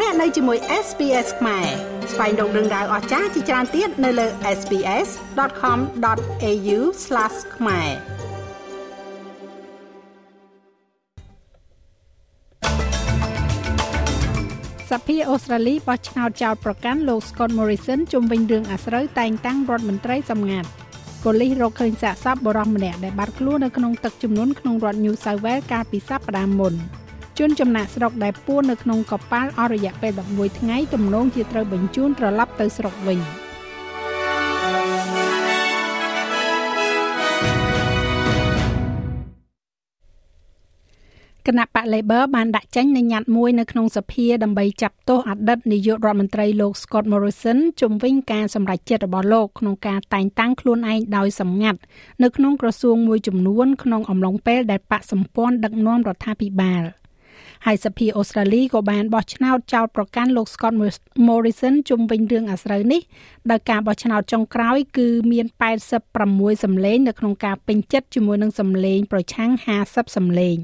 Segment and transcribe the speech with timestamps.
[0.00, 1.66] លោកអ្នកនៅជាមួយ SPS ខ្មែរ
[2.12, 4.26] ស្វែងរកដឹងដៅអស្ចារ្យជាច្រើនទៀតនៅលើ
[4.58, 6.78] SPS.com.au/
[7.56, 7.88] ខ្មែរ
[14.90, 20.68] សភាអូស្ត្រាលីបោះឆ្នោតចោតប្រកាន់លោក Scott Morrison ជុំវិញរឿងអាស្រូវតែងតាំងរដ្ឋមន្ត្រីសម្ងាត់
[21.22, 26.74] ប៉ូលីសរកឃើញសាកសពបរិសម្នាក់ដែលបាត់ខ្លួននៅក្នុងទឹកជំនន់ក្នុងរដ្ឋ New South Wales កាលពីសប្តាហ៍មុន
[27.38, 33.20] ជនចំណាក់ស្រុកដែលពួននៅក្នុងកប៉ាល់អស់រយៈពេល11ថ្ងៃទំនងជាត្រូវបញ្ជូនត្រឡប់ទៅស្រុកវិញ
[41.48, 51.78] គណៈបក Labor បានដាក់ចេញនូវញត្តិមួយនៅក្នុងសភាដើម្បីចាប់ទោសអតីតនាយករដ្ឋមន្ត្រីលោក Scott Morrison ជំវិញការសម្រេចចិត្តរបស់លោកក្នុងការតែងតាំងខ្លួនឯងដោយសម្ងាត់
[52.22, 56.84] នៅក្នុងក្រសួងមួយចំនួនក្នុងអំឡុងពេលដែលបកសម្ព័ន្ធដឹកនាំរដ្ឋាភិបាល។
[57.66, 60.74] ហើយសភាអូស្ត្រាលីក៏បានបោះឆ្នោតចោទប្រកាន់លោក Scott
[61.28, 63.00] Morrison ជុំវិញរឿងអាស្រូវនេះ
[63.50, 65.46] ដោយការបោះឆ្នោតចុងក្រោយគឺមាន
[66.04, 69.50] 86សម្លេងនៅក្នុងការពេញចិត្តជាមួយនឹងសម្លេងប្រឆាំង
[69.84, 70.56] 50សម្លេង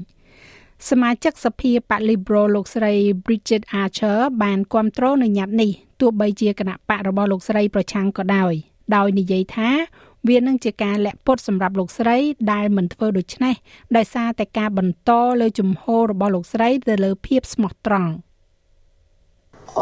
[0.89, 2.93] សមាជិកសភាបក Liberal លោកស្រី
[3.25, 5.71] Bridget Archer បានគ្រប់គ្រងនៅញត្តិនេះ
[6.01, 8.53] ទោះបីជាគណៈបករបស់លោកស្រីប្រឆាំងក៏ដោយ
[8.95, 9.69] ដោយនិយាយថា
[10.29, 12.17] វានឹងជាការលាក់ពុតសម្រាប់លោកស្រី
[12.51, 13.55] ដែលមិនធ្វើដូច្នេះ
[13.97, 18.13] ដោយសារតែការបន្តលើជំហររបស់លោកស្រីទៅលើភាពស្មោះត្រង់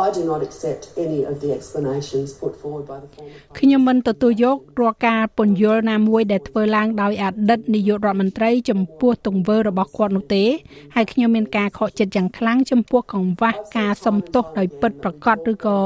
[0.06, 10.44] I do not accept any of the explanations put forward by the former ខ្ញុំមិនទទួលយករាល់ការពន្យល់ណាមួយដែលធ្វើឡើងដោយអតីតនាយករដ្ឋមន្ត្រីចំពោះទង្វើរបស់គាត់នោះទេ
[10.96, 15.78] ហើយខ្ញុំមានការខកចិត្តយ៉ាងខ្លាំងចំពោះកង្វះការសំទោសដោយពិតប្រាកដឬក៏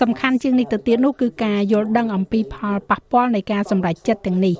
[0.00, 4.54] សំខាន់ជាងនេះទៅទៀតនោះគឺការយល់ដឹងអំពីផលប៉ះពាល់នៃការសម្រេចចិត្តទាំងនេះ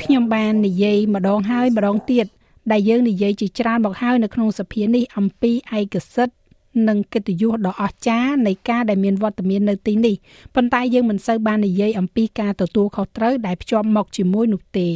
[0.00, 2.26] ខ្ញុំបាននិយាយម្ដងហើយម្ដងទៀត
[2.72, 6.41] ដែលយើងនិយាយជាច្រើនមកហើយនៅក្នុងសភានេះអំពីឯកសិទ្ធិ
[6.88, 10.16] និងកិត្តិយសដ៏អស្ចារ្យនៃការដែលមានវត្តមាននៅទីនេះ
[10.54, 14.88] ប៉ុន្តែយើងមិនសូវបាននិយាយអំពីការទទួលខុសត្រូវដែលភ្ជាប់មកជាមួយនោះទេ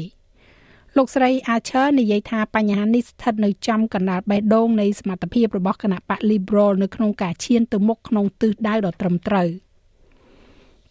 [0.97, 9.49] លោកស្រី Archer និយាយថាបញ្ហានេះស្ថិតនៅចំកណ្ដាលបេះដូងនៃសមត្ថភាពរបស់គណៈបក Liberal នៅក្នុងការឈានទៅមុខក្នុងទិសដៅដ៏ត្រឹមត្រូវ។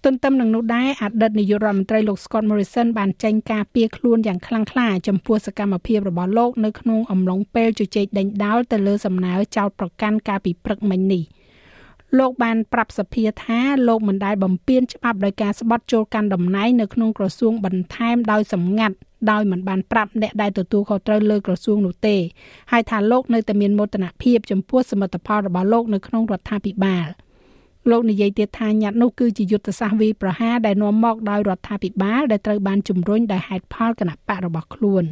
[0.06, 11.24] ទន្ទឹមនឹងនោះដែរអតីតនាយករដ្ឋមន្ត្រីលោក Scott Morrison បានចេញការពៀខ្លួនយ៉ាងខ្លាំងក្លាចំពោះសកម្មភាពរបស់លោកនៅក្នុងអំឡុងពេលជជែកដេញដោលទៅលើសំណើចោតប្រកាន់ការពីព្រឹកមិញនេះ
[12.20, 18.96] លោកបានប្រាប់សភាថាលោកមិនដែលបំពានច្បាប់ដោយការស្បត់ចូលកាន់តំណែងនៅក្នុងក្រសួងបន្ថែមដោយសម្ងាត់
[19.32, 22.16] ដោយមិនបានប្រាប់អ្នកដែលទទួលខុសត្រូវលើក្រសួងនោះទេ
[22.72, 27.08] ហើយថាលោកនៅតែមានមោទនភាពចំពោះសមិទ្ធផលរបស់លោកនៅក្នុងរដ្ឋាភិបាល។
[27.92, 35.06] លោកនិយាយទៀតថាញត្តិនោះគឺជាយុទ្ធសាស្ត្រវាយប្រហារដែលនាំមកដោយរដ្ឋាភិបាលដែលត្រូវបានជំរុញដោយហេតុផលគណៈបករបស់ខ្លួន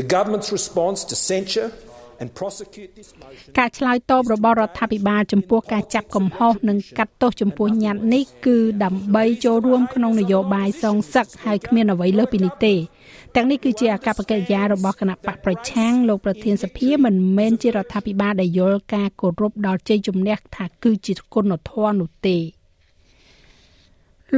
[0.00, 1.70] The government's response to censure
[2.22, 12.74] and prosecute this motion ការឆ្លើយតបរបស់រដ្ឋាភិបាលចំពោះការចាប់កំហុសនិងកាត់ទោសចំពោះញត្តិនេះគឺដើម្បីចូលរួមក្នុងនយោបាយសងសឹកហើយគ្មានអ្វីលើសពីនេះទេ
[13.34, 22.38] ទាំងនេះគឺជាអកប្បកិរិយារបស់គណៈបកប្រឆាំងលោកប្រធានសភាមិនមែនជារដ្ឋាភិបាលដែលយល់ការគោរពដល់ជ័យជំនះថាគឺជាគុណធម៌នោះទេ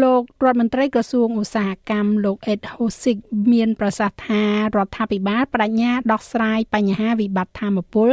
[0.03, 3.16] លោករដ្ឋមន្ត្រីក្រសួងឧស្សាហកម្មលោកអេតហូស៊ីក
[3.53, 4.42] មានប្រសាសន៍ថា
[4.76, 8.10] រដ្ឋាភិបាលបដិញ្ញាដោះស្រាយបញ្ហាវិបត្តិធម្មពល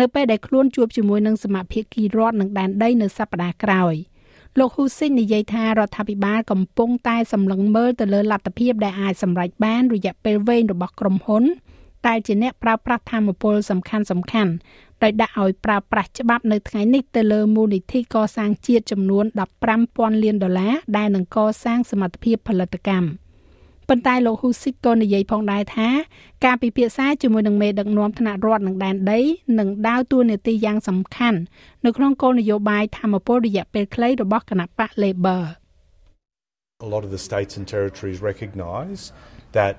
[0.00, 3.94] នៅពេលដែលខ្លួនជួបជាមួយនឹងសមាភិកីរដ្ឋនិងដែនដីនៅសប្តាហ៍ក្រោយ។
[4.58, 11.44] លោកហ៊ូស៊ីននិយាយថារដ្ឋាភិបាលកំពុងតែសម្លឹងមើលទៅលើលទ្ធភាពដែលអាចសម្រេចបានរយៈពេលវែងរបស់ក្រុមហ៊ុន
[12.06, 14.52] តែជាអ្នកប្រើប្រាស់ធម្មពលសំខាន់សំខាន់
[15.04, 19.24] ដោយដាក់ឲ្យប្រើប្រាស់ច្បាប់នៅថ្ងៃនេះទៅលើមូលនិធិកសាងជាតិចំនួន
[19.74, 23.06] 15,000លានដុល្លារដែលនឹងកសាងសមត្ថភាពផលិតកម្ម។
[23.88, 25.88] ប៉ុន្តែលោកហ៊ូស៊ីកក៏និយាយផងដែរថា
[26.44, 29.20] ការពិភាក្សាជាមួយនឹងមេដឹកនាំថ្នាក់រដ្ឋនិងដែនដី
[29.58, 31.38] នឹងដើរតួនាទីយ៉ាងសំខាន់
[31.84, 35.42] នៅក្នុងគោលនយោបាយធម្មពលរយៈពេលខ្លីរបស់គណៈបក Labor
[36.86, 39.00] A lot of the states and territories recognize
[39.58, 39.74] that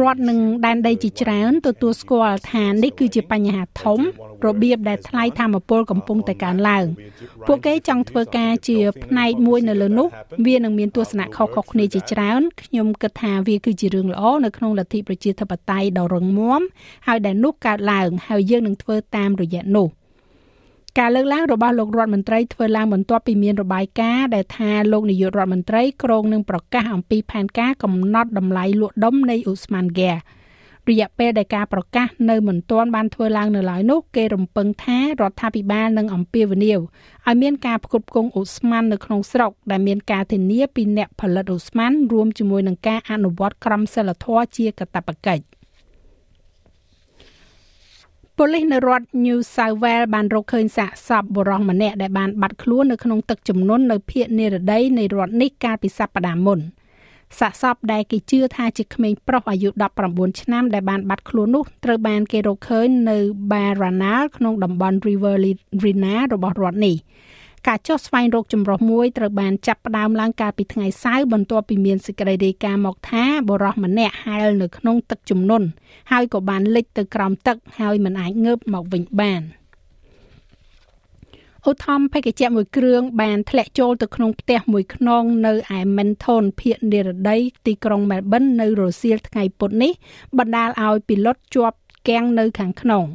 [0.00, 4.00] រដ្ឋនឹងដែនដីជាច្រើនទទួលស្គាល់ថានេះគឺជាបញ្ហាធំ
[4.46, 6.84] របៀបដែលថ្លៃធម្មពលកំពុងតែកើនឡើង
[7.46, 10.08] ពួកគេចង់ធ្វើការជាផ្នែកមួយនៅលើនោះ
[10.46, 16.60] វានឹងមានទស្សនៈខុសៗគ្នាជាច្រើនខ្ញុំគិតថាវាគឺជារឿងល្អនៅក្នុងលទ្ធិប្រជាធិបតេយ្យដ៏រឹងមាំ
[17.06, 19.88] ហើយដែលនោះកើតឡើងហើយយើងនឹងធ្វើតាមរយៈនោះ។
[21.00, 30.12] ការលើកឡើងរបស់លោករដ្ឋមន្ត្រីធ្វើឡើងបន្ទាប់ពីមានរបាយការណ៍ដែលថាលោកនាយករដ្ឋមន្ត្រីក្រងនឹងប្រកាសអំពីផែនការកំណត់តម្លៃលក់ដុំនៃអ៊ូស្មានហ្គា
[30.90, 36.80] រយៈពេលដែលការប្រកាសនៅមិនទាន់បានធ្វើឡើងនៅឡើយនោះគេរំពឹងថារដ្ឋាភិបាលនឹងអំពាវនាវ
[37.26, 45.53] ឲ្យមានការផ្គត់ផ្គង់អ៊ូស្មាននៅក្នុងស្រុកដែលមានការធានាពីអ្នកផលិតអ៊ូស្មានរួមជាមួយនឹងការអនុវត្តក្រមសីលធម៌ជាកាតព្វកិច្ច
[48.38, 56.58] ប៉ូលីសនៅរដ្ឋ New South Wales បានរកឃើញសាកសពបុរសម្នាក់ដែលបានបាត់ខ្លួននៅក្នុងទឹកជំនន់នៅភូមិនិរដីនៃរដ្ឋនេះកាលពីសប្តាហ៍មុន
[57.38, 59.68] សាកសពដែលគេជឿថាជាក្មេងប្រុសអាយុ
[60.04, 63.16] 19ឆ្នាំដែលបានបាត់ខ្លួននោះត្រូវបានគេរកឃើញនៅ
[63.50, 66.96] Baranal ក្នុងតំបន់ Riverina របស់រដ្ឋនេះ។
[67.68, 75.66] ការចុះស្វែងរកចម្រុះមួយត្រូវបានចាប់ផ្ដើមឡើងកាលពីថ្ងៃសៅរ៍បន្ទាប់ពីមានសេចក្តីរាយការណ៍មកថាបរិសម្នាក់ហែលនៅក្នុងទឹកជំនន់
[76.12, 79.42] ហើយក៏បានលិចទៅក្រោមទឹកហើយមិនអាចងើបមកវិញបាន
[81.66, 89.92] អូថមភេកជ្ជៈមួយគ្រឿងបានធ្លាក់ចូលទៅក្នុងផ្ទះមួយខ្នងនៅឯ Menton ភូមិនិរដីទីក្រុង Melbourne នៅរសៀលថ្ងៃពុធនេះ
[90.38, 91.76] បណ្ដាលឲ្យពីលុតជាប់
[92.08, 93.04] គាំងនៅខាងក្នុង។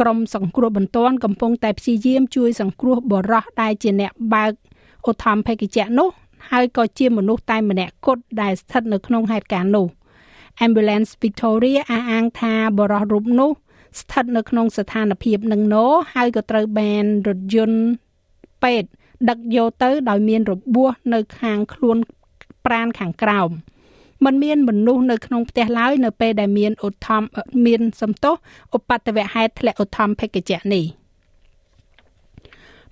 [0.00, 4.52] ក្រុមសង្គ្រោះបន្ទាន់កំពុងតែព្យាយាមជួយសង្គ្រោះបរិះដែលជាអ្នកបើក
[5.10, 6.08] ឧទ្ធម្ភេកជ្ជៈនោះ
[6.50, 9.86] ហើយក៏ជាមនុស្សតែម្នាក់គត់ដែលស្ថិតនៅក្នុងហេតុការណ៍នោះ
[10.66, 13.50] Ambulance Victoria អះអាងថាបរិះរូបនោះ
[14.00, 17.80] ស្ថិតនៅក្នុងស្ថានភាពនឹងណោហើយក៏ត្រូវបានរថយន្ត
[18.62, 18.88] ពេទ្យ
[19.28, 21.96] ដឹកយកទៅដោយមានរបួសនៅខាងខ្លួន
[22.66, 23.50] ប្រានខាងក្រោម។
[24.26, 27.28] មិនមានមនុស្សនៅក្នុងផ្ទះឡើយនៅពេលដែលមានឧទ្ធម្ភ
[27.66, 28.34] មានសំទោស
[28.76, 30.84] ឧបតវហេតុធ្លាក់ឧទ្ធម្ភភេកជ្ជៈនេះ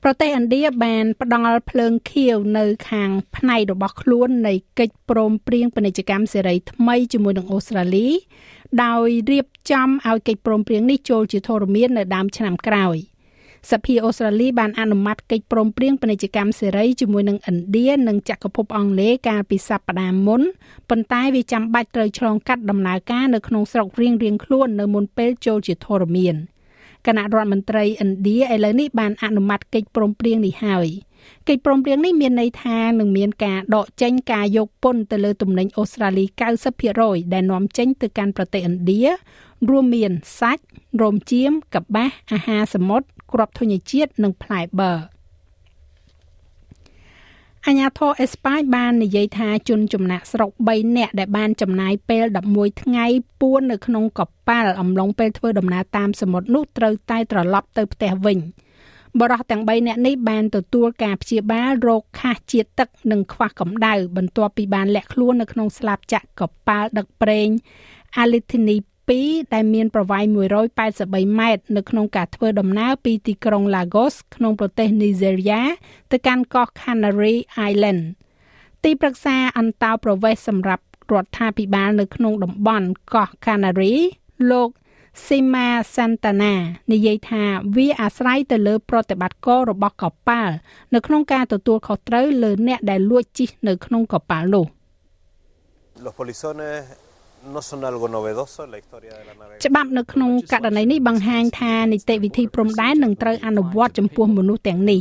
[0.02, 8.08] ប្រទេសឥណ្ឌាបានផ្ដល់ភ្លើងខៀវនៅខាងផ្នែករបស់ខ្លួននៃកិច្ចព្រមព្រៀងពាណិជ្ជកម្មសេរីថ្មីជាមួយនឹងអូស្ត្រាលី
[8.84, 12.96] ដោយរៀបចំឲ្យកិច្ចព្រមព្រៀងនេះចូលជាធរមាននៅដើមឆ្នាំក្រោយ។
[13.70, 20.43] សភាអូស្ត្រាលីបានអនុម័តកិច្ចព្រមព្រៀងពាណិជ្ជកម្មសេរីជាមួយនឹងឥណ្ឌានិងចក្រភពអង់គ្លេសកាលពីសប្តាហ៍មុន
[20.90, 26.37] ប៉ុន្តែវាចាំបាច់ត្រូវឆ្លងកាត់ដំណើរការនៅក្នុងស្រុករៀងរៀងខ្លួននៅមុនពេលចូលជាធរមាន
[27.06, 30.88] គណៈរដ្ឋមន្ត្រីឥណ្ឌាឥឡូវនេះបានអនុម័តកិច្ចព្រមព្រៀងនេះហើយ
[31.49, 36.25] កិច្ចព្រមព្រៀងនេះមានន័យថានឹងមានការដកចេញការយកពន្ធទៅលើទំនិញអូស្ត្រាលី
[36.78, 39.02] 90%ដែលនាំចេញទៅកាន់ប្រទេសឥណ្ឌា
[39.70, 40.64] រួមមានសាច់
[41.00, 44.98] រោមចៀមកបាសអាហារសមុទ្រ គ្រាប់ធញ្ញជាតិនិងផ្លែប័រ
[47.66, 53.06] អាញាធរអេស្ប៉ាញបាននិយាយថាជនចំណាក់ស្រុក3នាក់ដែលបានចំណាយពេល11ថ្ងៃ
[53.40, 58.38] ពួននៅក្នុងកប៉ាល់អំឡុងពេលធ្វើដំណើរតាមសមុទ្រនោះត្រូវតែត្រឡប់ទៅផ្ទះវិញ
[59.20, 67.48] បរិះទាំង3នាក់នេះបានទទួលការព្យាបាលរោគខាសជាតិទឹកនិងខ្វះកម្ដៅបន្ទាប់ពីបានលាក់ខ្លួននៅក្នុងស្លាបចាក់កប៉ាល់ដឹកប្រេង
[68.22, 68.76] Alitini
[69.08, 70.24] 2ដែលមានប្រវែង
[70.82, 75.60] 183ម៉ែត្រនៅក្នុងការធ្វើដំណើរពីទីក្រុង Lagos ក្នុងប្រទេស Nigeria
[76.12, 77.36] ទៅកាន់កោះ Canary
[77.70, 78.02] Island
[78.84, 83.94] ទីប្រឹក្សាអន្តោប្រវេសន៍សម្រាប់រដ្ឋាភិបាលនៅក្នុងតំបន់កោះ Canary
[84.50, 84.70] លោក
[85.24, 86.54] Sima Santana
[86.92, 87.42] និយាយថា
[87.76, 90.54] វាអាស្រ័យទៅលើប្រតិបត្តិការរបស់កប៉ាល់
[90.94, 94.66] នៅក្នុងការទទួលខុសត្រូវលើអ្នកដែលលួចជិះនៅក្នុងកប៉ាល់នោះ
[96.04, 96.74] Los polizones
[97.52, 105.00] no son algo novedoso en la historia de la navegación ច្បាប់នៅក្នុងករណីនេះបង្ហាញថានីតិវិធីព្រំដែននឹងត្រូវអនុវត្តចំពោះមនុស្សទាំងនេះ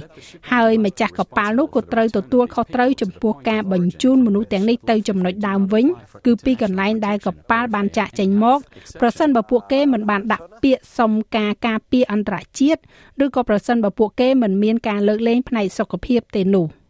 [0.51, 5.85] ហើយម្ចាស់កប៉ាល់នោះក៏ត្រូវទទួលខុសត្រូវចំពោះការបញ្ជូនមនុស្សទាំងនេះទៅចំណុចដើមវិញ
[6.25, 8.59] គឺពីកន្លែងដែលកប៉ាល់បានចាក់ចេញមក
[9.01, 12.79] ប្រសិនបើពួកគេមិនបានដាក់ពាក្យសុំការការពារអន្តរជាតិ
[13.23, 16.67] ឬក៏ប្រសិនបើពួកគេមិនមានការលើកលែងផ្នែកសុខភាពទេនោះ។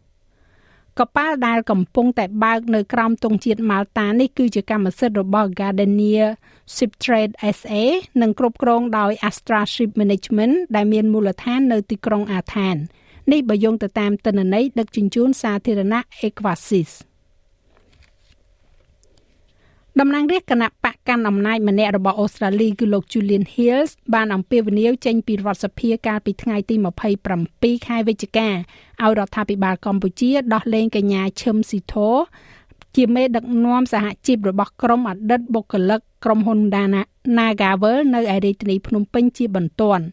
[1.00, 6.24] កប៉ាល់ដែលកំពុងតែបើកនៅក្រោមទង់ជាតិម៉ាល់តានេះគឺជាកម្មសិទ្ធិរបស់ Gardenia
[6.74, 7.74] Ship Trade SA
[8.22, 12.76] និងគ្រប់គ្រងដោយ Astra Ship Management ដែលមានមូលដ្ឋាននៅទីក្រុងអាថាន
[13.32, 16.90] នេះបើយោងទៅតាមទិន្នន័យដឹកជញ្ជូនសាធារណៈ Equasis
[20.00, 26.74] តំណាងរាស្ត្រគណៈបកកាន់អំណាចម្នាក់របស់អូស្ត្រាលីគឺលោក Julian Hills បានអំពាវនាវចេញពីរដ្ឋសភាកាលពីថ្ងៃទី
[27.30, 28.48] 27ខែវិច្ឆិកា
[29.02, 32.14] ឲ្យរដ្ឋាភិបាលកម្ពុជាដោះលែងកញ្ញាឈឹមស៊ីធរ
[32.96, 36.60] ជាមេដឹកនាំសហជីពរបស់ក្រុមអតីតបុគ្គលិកក្រុមហ៊ុន
[37.38, 40.04] Nagavel នៅឯរាជធានីភ្នំពេញជាបន្ទាន់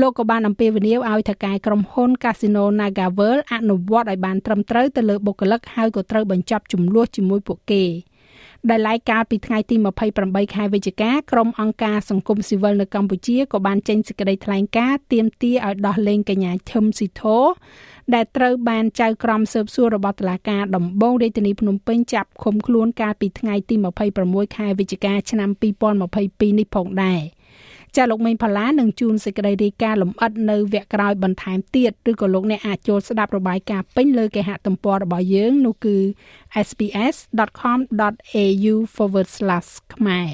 [0.00, 7.84] លោកក៏បានអំពាវនាវឲ្យថៅកែក្រុមហ៊ុន Casino Nagavel អនុវត្តឲ្យបានត្រឹមត្រូវទៅលើបុគ្គលិកហើយក៏ត្រូវបញ្ចប់ចំនួនជាមួយពួកគេ។
[8.68, 9.76] ដែលឡែកកាលពីថ្ងៃទី
[10.16, 17.44] 28ខែវិច្ឆិកាក្រុមអង្គការសង្គមស៊ីវិលនៅកម្ពុជាក៏បានចេញសេចក្តីថ្លែងការណ៍ទាមទារឲ្យដោះលែងកញ្ញាឈឹមស៊ីធរ
[18.14, 23.74] ដែលត្រូវបានចៅក្រមស៊ើបសួររបស់តុលាការដំបងរាជធានីភ្នំពេញចាប់ឃុំខ្លួនកាលពីថ្ងៃទី
[24.16, 27.20] 26ខែវិច្ឆិកាឆ្នាំ2022នេះផងដែរ។
[27.96, 35.96] ចាលោកមេងផល្លានឹងជួនសេចក្តីរាយការណ៍លម្អិតនៅវគ្គក្រោយបន្ថែមទៀតឬក៏លោកអ្នកអាចចូលស្ដាប់របាយការណ៍ពេញលើគេហទំព័ររបស់យើងនោះគឺ
[36.68, 38.74] sps.com.au/
[39.94, 40.30] ខ្មែរ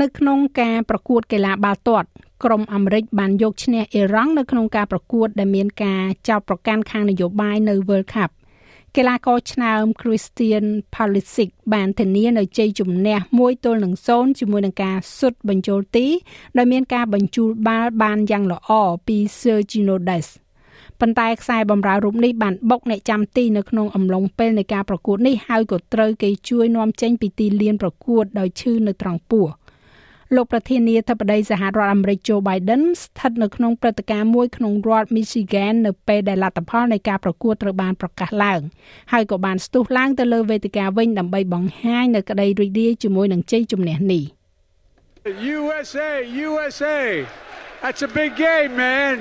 [0.00, 2.08] នៅក្នុងការប្រកួតកីឡាបាល់ទាត់
[2.44, 8.30] ក្រុមអាមេរិកបានយកឈ្នះអ៊ីរ៉ង់នៅក្នុងការប្រកួតដែលមានការចោទប្រកាន់ខាងនយោបាយនៅ World Cup
[9.00, 16.06] កីឡាករឆ្នើម Christian Pulisic បានធានានៅជ័យជំនះ1ទល់នឹង0ជាមួយនឹងការសុទ្ធបញ្ចូលទី
[16.56, 18.70] ដោយមានការបញ្ជូលបាល់បានយ៉ាងល្អ
[19.06, 20.32] ពី Sergio Dest
[21.00, 29.46] ប៉ុន្តែខ្សែបំរើរូបនេះបានបុកអ្នកចាំទីនៅក្នុងអំឡុងពេលនៃការប្រកួតនេះហើយក៏ត្រូវគេជួយនាំចេញពីទីលានប្រកួតដោយឈឺនៅត្រង់ពោះ
[30.34, 38.60] លោកប្រធានាធិបតីសហរដ្ឋអាមេរិក Joe Biden ស្ថិតនៅក្នុងព្រឹត្តិការណ៍មួយក្នុងរដ្ឋ Michigan នៅពេលដែលលទ្ធផលនៃការប្រកួតត្រូវបានប្រកាសឡើង
[39.12, 44.24] ហើយក៏បានស្ទុះឡើងទៅលើវេទិកាវិញដើម្បីបង្ហាញនៅក្តីរីករាយជាមួយនឹងជ័យជំនះនេះ
[45.56, 46.10] USA
[46.46, 46.98] USA
[47.82, 49.16] That's a big game man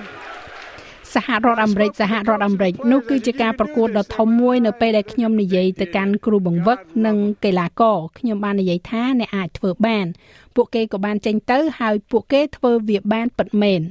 [1.15, 10.05] សហរដ្ឋអាមេរិកសហរដ្ឋអាមេរិកនោះគឺជាការប្រកួតដ៏ធំមួយនៅពេលដែលខ្ញុំនិយាយទៅកាន់គ្រូបង្វឹកនិងកីឡាករខ្ញុំបាននិយាយថាអ្នកអាចធ្វើបាន
[10.55, 13.81] ពួកគេក៏បានចេញទៅហើយពួកគេធ្វើវាបានពិតមែន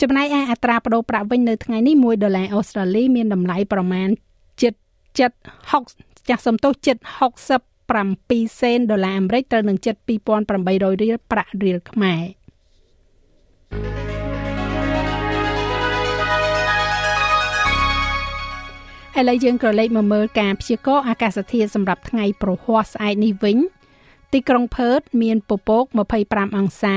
[0.00, 4.08] ចំណែកឯអត្រាប្តូរប្រាក់វិញនៅថ្ងៃនេះ1ដុល្លារអូស្ត្រាលីមានតម្លៃប្រមាណ
[4.58, 4.72] 7
[5.18, 6.72] 760ចាស់សំទោស
[7.56, 9.78] 767សេនដុល្លារអាមេរិកត្រូវនឹង
[10.38, 12.22] 72800រៀលប្រាក់រៀលខ្មែរ
[19.18, 23.58] ឥឡូវយើងក៏លេខមកមើលការព្យាករណ៍អាកាសធាតុសម្រាប់ថ្ងៃប្រហ័សស្អែកនេះវិញ
[24.32, 25.84] ទីក្រុងផឺតមានពពក
[26.20, 26.96] 25អង្សា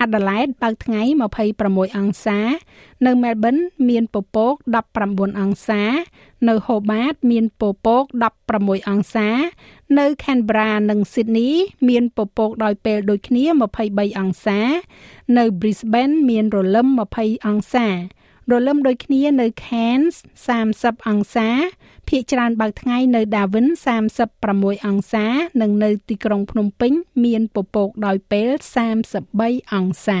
[0.00, 1.02] អាដាលេដបើកថ្ងៃ
[1.50, 2.38] 26អង្សា
[3.06, 3.56] នៅមែលប៊ន
[3.88, 4.54] មានពពក
[4.96, 5.82] 19អង្សា
[6.48, 8.04] នៅហូបាតមានពពក
[8.46, 9.28] 16អង្សា
[9.98, 11.48] នៅខេនប៊្រានិងស៊ីដនី
[11.88, 13.44] មានពពកដោយពេលដូចគ្នា
[13.82, 14.60] 23អង្សា
[15.38, 16.86] នៅ Brisbane មានរលឹម
[17.16, 17.88] 20អង្សា
[18.52, 20.16] រលឹមដូចគ្នានៅ Cairns
[20.60, 21.48] 30អង្សា
[22.08, 23.68] ភាគច្រើនបើកថ្ងៃនៅ Darwin
[24.26, 25.26] 36អង្សា
[25.60, 26.92] និងនៅទីក្រុងភ្នំពេញ
[27.24, 28.48] មានពពកដោយពេល
[29.10, 30.20] 33អង្សា